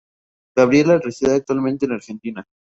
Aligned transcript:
Gabriela 0.55 0.97
reside 0.97 1.35
actualmente 1.35 1.85
en 1.85 1.91
Argentina. 1.91 2.47